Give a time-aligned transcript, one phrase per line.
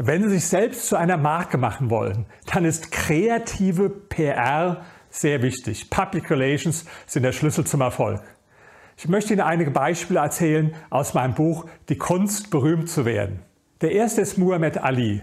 [0.00, 5.90] Wenn Sie sich selbst zu einer Marke machen wollen, dann ist kreative PR sehr wichtig.
[5.90, 8.22] Public Relations sind der Schlüssel zum Erfolg.
[8.96, 13.40] Ich möchte Ihnen einige Beispiele erzählen aus meinem Buch Die Kunst, berühmt zu werden.
[13.80, 15.20] Der erste ist Muhammad Ali.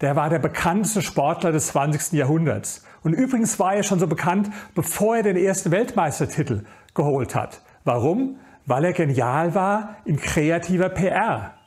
[0.00, 2.18] Der war der bekannteste Sportler des 20.
[2.18, 2.84] Jahrhunderts.
[3.04, 6.64] Und übrigens war er schon so bekannt, bevor er den ersten Weltmeistertitel
[6.94, 7.62] geholt hat.
[7.84, 8.40] Warum?
[8.66, 11.59] Weil er genial war in kreativer PR.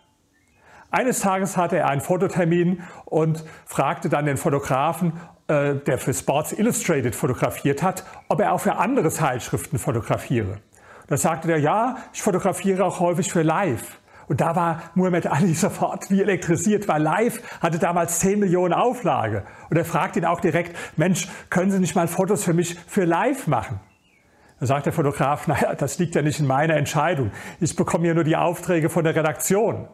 [0.94, 5.14] Eines Tages hatte er einen Fototermin und fragte dann den Fotografen,
[5.48, 10.60] äh, der für Sports Illustrated fotografiert hat, ob er auch für andere Zeitschriften fotografiere.
[11.08, 14.02] Da sagte er, ja, ich fotografiere auch häufig für Live.
[14.28, 19.46] Und da war Muhammad Ali sofort wie elektrisiert, weil Live hatte damals 10 Millionen Auflage.
[19.72, 23.06] Und er fragt ihn auch direkt, Mensch, können Sie nicht mal Fotos für mich für
[23.06, 23.80] Live machen?
[24.60, 27.32] Da sagt der Fotograf, naja, das liegt ja nicht in meiner Entscheidung.
[27.60, 29.88] Ich bekomme ja nur die Aufträge von der Redaktion.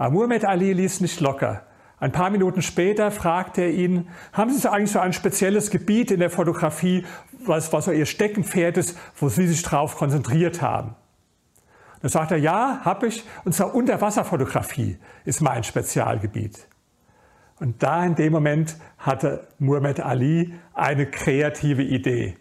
[0.00, 1.66] Aber Muhammad Ali ließ nicht locker.
[1.98, 6.20] Ein paar Minuten später fragt er ihn, haben Sie eigentlich so ein spezielles Gebiet in
[6.20, 7.04] der Fotografie,
[7.44, 10.96] was, was so Ihr Steckenpferd ist, wo Sie sich darauf konzentriert haben?
[12.00, 16.66] Dann sagt er, ja, habe ich, und zwar Unterwasserfotografie ist mein Spezialgebiet.
[17.58, 22.38] Und da in dem Moment hatte Muhammad Ali eine kreative Idee.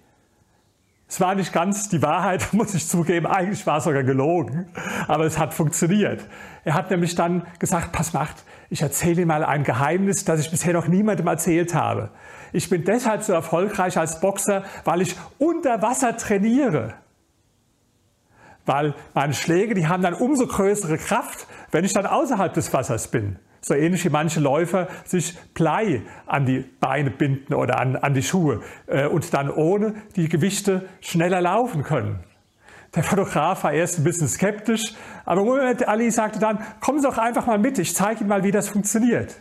[1.09, 4.67] Es war nicht ganz die Wahrheit, muss ich zugeben, eigentlich war es sogar gelogen,
[5.07, 6.23] aber es hat funktioniert.
[6.63, 10.51] Er hat nämlich dann gesagt, pass macht, ich erzähle Ihnen mal ein Geheimnis, das ich
[10.51, 12.11] bisher noch niemandem erzählt habe.
[12.53, 16.93] Ich bin deshalb so erfolgreich als Boxer, weil ich unter Wasser trainiere
[18.69, 23.07] weil meine Schläge, die haben dann umso größere Kraft, wenn ich dann außerhalb des Wassers
[23.09, 23.39] bin.
[23.61, 28.23] So ähnlich wie manche Läufer sich Blei an die Beine binden oder an, an die
[28.23, 32.19] Schuhe äh, und dann ohne die Gewichte schneller laufen können.
[32.95, 37.17] Der Fotograf war erst ein bisschen skeptisch, aber Muhammad Ali sagte dann, kommen Sie doch
[37.17, 39.35] einfach mal mit, ich zeige Ihnen mal, wie das funktioniert.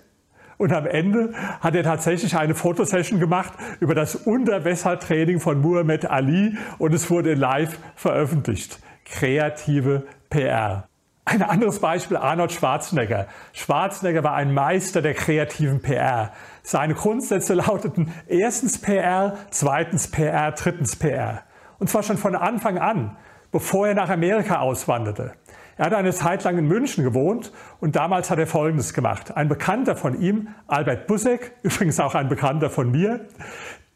[0.58, 6.58] Und am Ende hat er tatsächlich eine Fotosession gemacht über das Unterwässertraining von Muhammad Ali
[6.78, 10.87] und es wurde live veröffentlicht kreative PR.
[11.30, 13.26] Ein anderes Beispiel Arnold Schwarzenegger.
[13.52, 16.32] Schwarzenegger war ein Meister der kreativen PR.
[16.62, 21.42] Seine Grundsätze lauteten erstens PR, zweitens PR, drittens PR.
[21.78, 23.18] Und zwar schon von Anfang an,
[23.52, 25.34] bevor er nach Amerika auswanderte.
[25.76, 29.36] Er hat eine Zeit lang in München gewohnt und damals hat er Folgendes gemacht.
[29.36, 33.26] Ein Bekannter von ihm, Albert Busek, übrigens auch ein Bekannter von mir,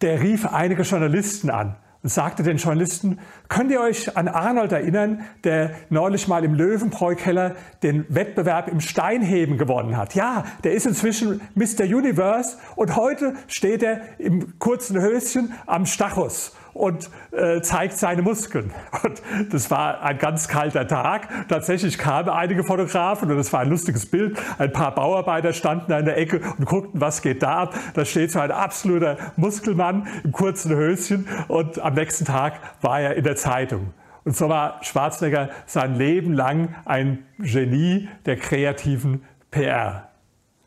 [0.03, 3.19] der rief einige Journalisten an und sagte den Journalisten,
[3.49, 9.57] könnt ihr euch an Arnold erinnern, der neulich mal im Löwenbräu-Keller den Wettbewerb im Steinheben
[9.57, 10.15] gewonnen hat?
[10.15, 11.85] Ja, der ist inzwischen Mr.
[11.85, 18.73] Universe und heute steht er im kurzen Höschen am Stachus und äh, zeigt seine Muskeln.
[19.03, 21.29] Und das war ein ganz kalter Tag.
[21.49, 24.39] Tatsächlich kamen einige Fotografen und das war ein lustiges Bild.
[24.59, 27.75] Ein paar Bauarbeiter standen an der Ecke und guckten, was geht da ab.
[27.95, 33.17] Da steht so ein absoluter Muskelmann im kurzen Höschen und am nächsten Tag war er
[33.17, 33.93] in der Zeitung.
[34.25, 40.09] Und so war Schwarzenegger sein Leben lang ein Genie der kreativen PR.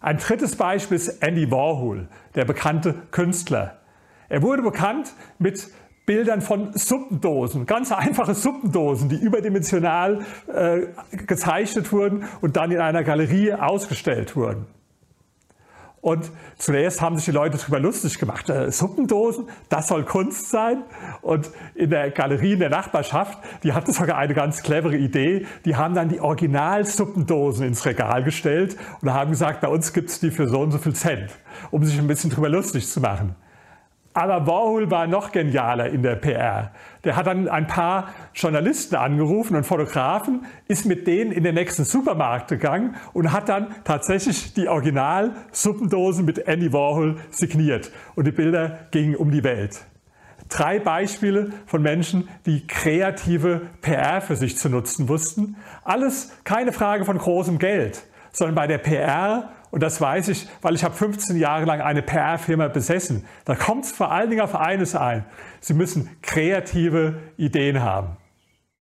[0.01, 3.79] Ein drittes Beispiel ist Andy Warhol, der bekannte Künstler.
[4.27, 5.67] Er wurde bekannt mit
[6.05, 10.19] Bildern von Suppendosen, ganz einfache Suppendosen, die überdimensional
[10.53, 10.87] äh,
[11.25, 14.67] gezeichnet wurden und dann in einer Galerie ausgestellt wurden.
[16.05, 16.29] Und
[16.59, 18.47] zuerst haben sich die Leute darüber lustig gemacht.
[18.47, 20.83] Äh, Suppendosen, das soll Kunst sein.
[21.23, 25.47] Und in der Galerie in der Nachbarschaft, die hatten sogar eine ganz clevere Idee.
[25.65, 30.19] Die haben dann die Original-Suppendosen ins Regal gestellt und haben gesagt, bei uns gibt es
[30.19, 31.31] die für so und so viel Cent,
[31.71, 33.35] um sich ein bisschen darüber lustig zu machen.
[34.15, 36.71] Aber Warhol war noch genialer in der PR.
[37.03, 41.83] Der hat dann ein paar Journalisten angerufen und Fotografen, ist mit denen in den nächsten
[41.83, 47.91] Supermarkt gegangen und hat dann tatsächlich die Original-Suppendosen mit Andy Warhol signiert.
[48.15, 49.85] Und die Bilder gingen um die Welt.
[50.47, 55.57] Drei Beispiele von Menschen, die kreative PR für sich zu nutzen wussten.
[55.83, 60.73] Alles keine Frage von großem Geld, sondern bei der PR und das weiß ich, weil
[60.73, 63.25] ich habe 15 Jahre lang eine PR-Firma besessen.
[63.43, 65.25] Da kommt es vor allen Dingen auf eines ein.
[65.59, 68.15] Sie müssen kreative Ideen haben.